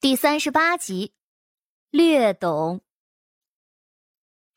[0.00, 1.12] 第三十八集，
[1.90, 2.80] 略懂。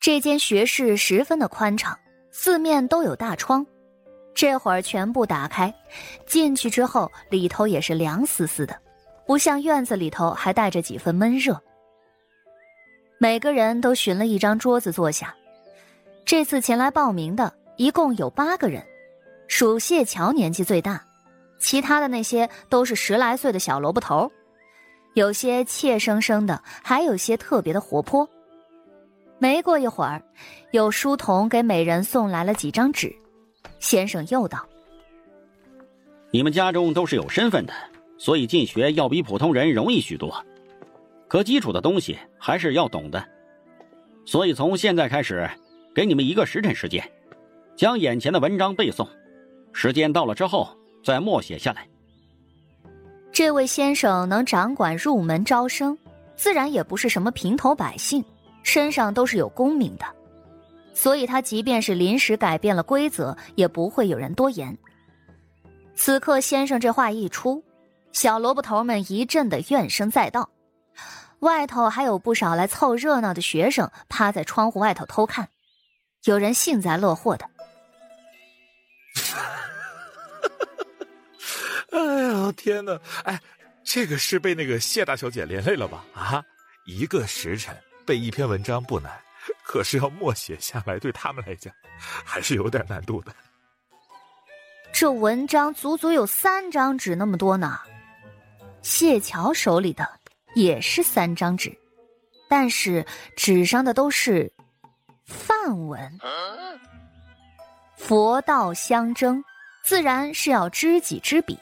[0.00, 1.98] 这间学室十分的宽敞，
[2.30, 3.66] 四面都有大窗，
[4.34, 5.74] 这会儿全部打开，
[6.26, 8.74] 进去之后里头也是凉丝丝的，
[9.26, 11.62] 不像院子里头还带着几分闷热。
[13.18, 15.36] 每个人都寻了一张桌子坐下。
[16.24, 18.82] 这次前来报名的一共有八个人，
[19.46, 21.04] 属谢桥年纪最大，
[21.58, 24.32] 其他的那些都是十来岁的小萝卜头。
[25.14, 28.28] 有些怯生生的，还有些特别的活泼。
[29.38, 30.20] 没过一会儿，
[30.72, 33.14] 有书童给每人送来了几张纸。
[33.78, 34.66] 先生又道
[36.32, 37.72] ：“你们家中都是有身份的，
[38.18, 40.44] 所以进学要比普通人容易许多。
[41.28, 43.24] 可基础的东西还是要懂的，
[44.24, 45.48] 所以从现在开始，
[45.94, 47.08] 给你们一个时辰时间，
[47.76, 49.06] 将眼前的文章背诵。
[49.72, 50.68] 时间到了之后，
[51.04, 51.86] 再默写下来。”
[53.34, 55.98] 这位先生能掌管入门招生，
[56.36, 58.24] 自然也不是什么平头百姓，
[58.62, 60.06] 身上都是有功名的，
[60.94, 64.78] 所以他即便是临时改变了规则，也不会有人多言。
[65.96, 67.60] 此刻先生这话一出，
[68.12, 70.48] 小萝卜头们一阵的怨声载道，
[71.40, 75.48] 外头还有不少来凑热闹的学生趴在窗户外头偷看，
[76.22, 77.50] 有人幸灾乐祸的。
[81.94, 83.00] 哎呀，天哪！
[83.24, 83.40] 哎，
[83.84, 86.04] 这个是被那个谢大小姐连累了吧？
[86.12, 86.44] 啊，
[86.86, 89.12] 一个时辰背一篇文章不难，
[89.62, 93.32] 可是要默写下来，对他们来讲还是有点难度的。
[94.92, 97.78] 这文章足足有三张纸那么多呢。
[98.82, 100.06] 谢桥手里的
[100.54, 101.72] 也是三张纸，
[102.48, 104.52] 但是纸上的都是
[105.24, 106.18] 范文。
[107.96, 109.42] 佛道相争，
[109.82, 111.58] 自然是要知己知彼。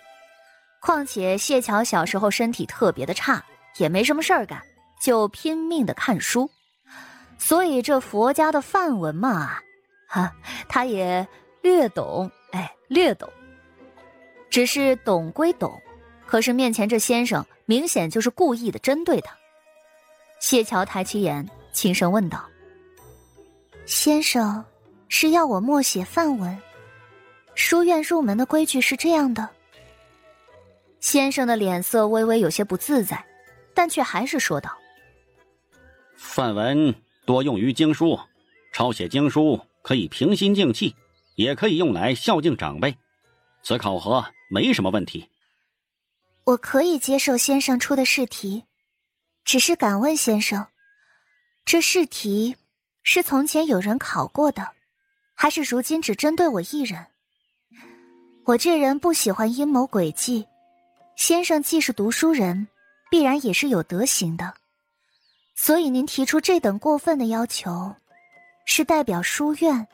[0.83, 3.41] 况且谢桥小时候身体特别的差，
[3.77, 4.61] 也没什么事儿干，
[5.00, 6.50] 就拼命的看书，
[7.38, 9.60] 所以这佛家的范文嘛，
[10.08, 10.33] 哈，
[10.69, 11.25] 他也
[11.62, 13.31] 略懂，哎，略懂。
[14.50, 15.81] 只是懂归懂，
[16.26, 19.32] 可是面前这先生明显就是故意的针对他。
[20.41, 22.44] 谢桥抬起眼，轻声问道
[23.87, 24.65] ：“先生，
[25.09, 26.60] 是要我默写范文？
[27.54, 29.48] 书院入门的规矩是这样的。”
[31.12, 33.23] 先生的脸色微微有些不自在，
[33.75, 34.75] 但却还是说道
[36.17, 36.95] ：“范文
[37.27, 38.19] 多用于经书，
[38.73, 40.97] 抄写经书可以平心静气，
[41.34, 42.97] 也可以用来孝敬长辈。
[43.62, 45.28] 此考核没什么问题。
[46.45, 48.65] 我可以接受先生出的试题，
[49.45, 50.67] 只是敢问先生，
[51.67, 52.56] 这试题
[53.03, 54.67] 是从前有人考过的，
[55.34, 57.09] 还是如今只针对我一人？
[58.47, 60.47] 我这人不喜欢阴谋诡计。”
[61.17, 62.69] 先生既是读书人，
[63.11, 64.55] 必然也是有德行的，
[65.55, 67.95] 所以您提出这等过分的要求，
[68.65, 69.87] 是代表书院，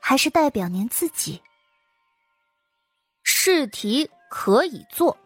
[0.00, 1.40] 还是代表您自己？
[3.22, 5.16] 试题可以做，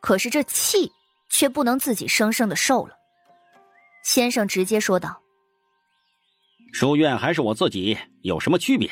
[0.00, 0.90] 可是这气
[1.30, 2.94] 却不能自己生生的受了。
[4.02, 5.22] 先生直接说道
[6.74, 8.90] ：“书院还是我自己，有什么区别？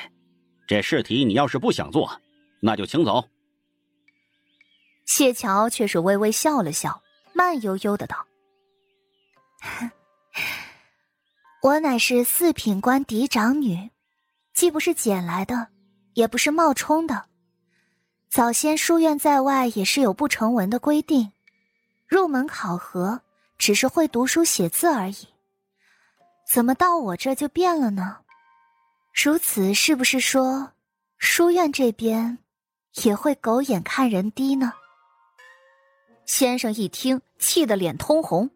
[0.66, 2.18] 这试题你要是不想做，
[2.60, 3.28] 那就请走。”
[5.22, 7.00] 谢桥却是微微笑了笑，
[7.32, 8.26] 慢悠悠的道
[11.62, 13.88] ：“我乃是四品官嫡长女，
[14.52, 15.68] 既不是捡来的，
[16.14, 17.26] 也不是冒充的。
[18.28, 21.30] 早先书院在外也是有不成文的规定，
[22.08, 23.20] 入门考核
[23.56, 25.28] 只是会读书写字而已。
[26.50, 28.18] 怎么到我这就变了呢？
[29.14, 30.72] 如此是不是说，
[31.16, 32.38] 书院这边
[33.04, 34.72] 也会狗眼看人低呢？”
[36.32, 38.48] 先生一听，气得脸通红。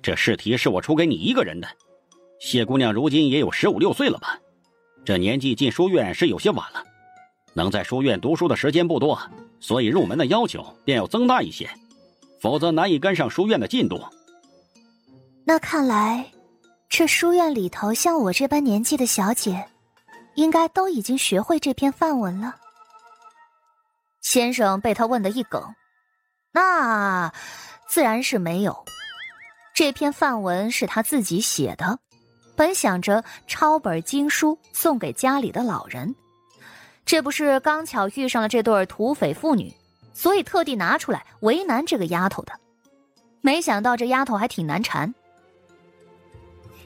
[0.00, 1.66] 这试题是我出给你一个人的，
[2.38, 4.38] 谢姑娘如今也有十五六岁了吧？
[5.04, 6.80] 这年纪进书院是有些晚了，
[7.54, 9.20] 能在书院读书的时间不多，
[9.58, 11.68] 所以入门的要求便要增大一些，
[12.40, 14.00] 否则难以跟上书院的进度。
[15.44, 16.24] 那看来，
[16.88, 19.66] 这书院里头像我这般年纪的小姐，
[20.36, 22.54] 应该都已经学会这篇范文了。
[24.24, 25.62] 先生被他问的一梗，
[26.50, 27.30] 那
[27.86, 28.84] 自然是没有。
[29.74, 31.98] 这篇范文是他自己写的，
[32.56, 36.14] 本想着抄本经书送给家里的老人，
[37.04, 39.70] 这不是刚巧遇上了这对土匪妇女，
[40.14, 42.58] 所以特地拿出来为难这个丫头的。
[43.42, 45.14] 没想到这丫头还挺难缠，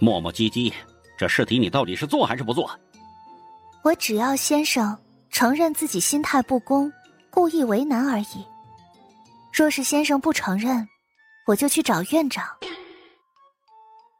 [0.00, 0.73] 磨磨唧唧。
[1.17, 2.69] 这试题你到底是做还是不做？
[3.82, 4.99] 我只要先生
[5.31, 6.93] 承认自己心态不公。
[7.38, 8.44] 故意为难而已。
[9.52, 10.88] 若是先生不承认，
[11.46, 12.44] 我就去找院长。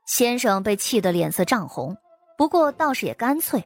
[0.06, 1.96] 先生被气得脸色涨红，
[2.36, 3.60] 不过倒是也干脆。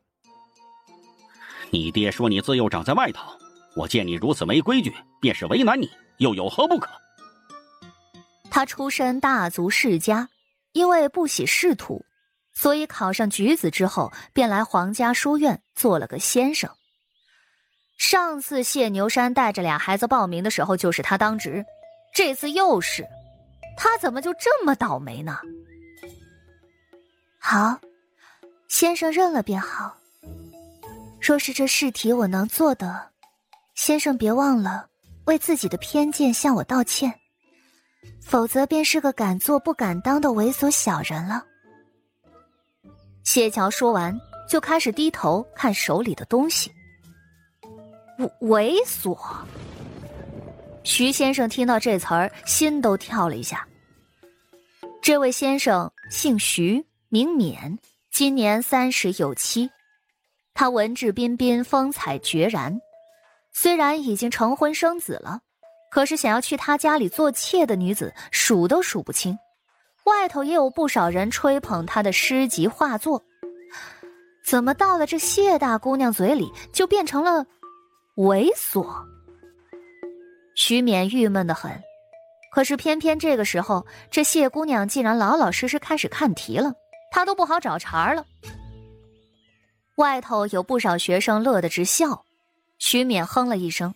[1.68, 3.30] 你爹说你自幼长在外头，
[3.76, 4.90] 我见你如此没规矩，
[5.20, 6.90] 便是为难你，又有何不可？
[8.50, 10.26] 他出身大族世家，
[10.72, 12.02] 因为不喜仕途，
[12.54, 16.74] 所以考上举子之后，便来皇家书院做了个先生。
[18.02, 21.64] 上次谢牛山带着俩孩子报名的时候，就是他当值，
[22.12, 23.06] 这次又是，
[23.76, 25.38] 他怎么就这么倒霉呢？
[27.38, 27.78] 好，
[28.66, 29.96] 先生认了便好。
[31.20, 33.08] 若是这试题我能做的，
[33.76, 34.84] 先生别忘了
[35.26, 37.14] 为自己的偏见向我道歉，
[38.20, 41.44] 否则便是个敢做不敢当的猥琐小人了。
[43.22, 44.12] 谢桥说完，
[44.48, 46.68] 就开始低头看手里的东西。
[48.40, 49.16] 猥琐。
[50.84, 53.66] 徐先生听到这词儿，心都跳了一下。
[55.00, 57.76] 这位先生姓徐，名勉，
[58.10, 59.70] 今年三十有七。
[60.54, 62.80] 他文质彬彬，风采决然。
[63.52, 65.40] 虽然已经成婚生子了，
[65.90, 69.36] 可是想要去他家里做妾的女子数都数不清。
[70.04, 73.22] 外头也有不少人吹捧他的诗集画作，
[74.44, 77.46] 怎么到了这谢大姑娘嘴里，就变成了？
[78.16, 78.86] 猥琐，
[80.54, 81.82] 徐勉郁闷的很。
[82.52, 86.74] 可是偏偏这个时候，这谢姑娘竟然老老实实开始看题了，
[87.10, 88.26] 他都不好找茬了。
[89.96, 92.26] 外头有不少学生乐得直笑，
[92.78, 93.94] 徐勉哼了一声：“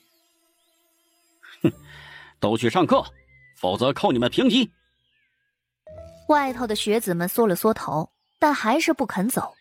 [1.62, 1.70] 哼，
[2.40, 3.04] 都去上课，
[3.58, 4.70] 否则扣你们评级。”
[6.28, 9.52] 外头的学子们缩了缩头，但还是不肯走。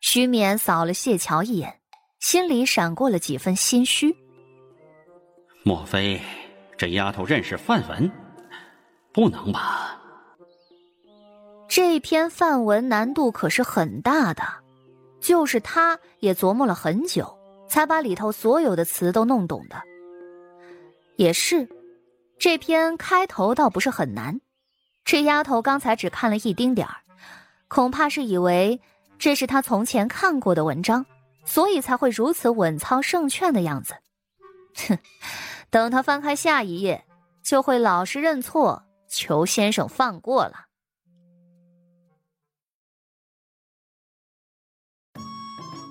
[0.00, 1.81] 徐勉扫了谢桥一眼。
[2.22, 4.16] 心里闪过了几分心虚。
[5.64, 6.20] 莫非
[6.78, 8.08] 这丫头认识范文？
[9.12, 10.00] 不能吧？
[11.68, 14.44] 这篇范文难度可是很大的，
[15.20, 17.36] 就是他也琢磨了很久，
[17.68, 19.82] 才把里头所有的词都弄懂的。
[21.16, 21.68] 也是，
[22.38, 24.40] 这篇开头倒不是很难。
[25.04, 26.94] 这丫头刚才只看了一丁点儿，
[27.66, 28.80] 恐怕是以为
[29.18, 31.04] 这是她从前看过的文章。
[31.44, 33.94] 所以才会如此稳操胜券的样子，
[34.88, 34.98] 哼！
[35.70, 37.04] 等他翻开下一页，
[37.42, 40.66] 就会老实认错，求先生放过了。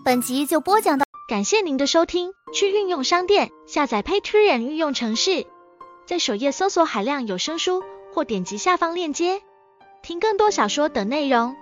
[0.04, 2.32] 本集就播讲到，感谢您的收听。
[2.54, 5.48] 去运用商店下载 Patreon 运用城市，
[6.06, 7.82] 在首页搜索海量有声书，
[8.14, 9.42] 或点击下方链接
[10.02, 11.56] 听更多小说等内容。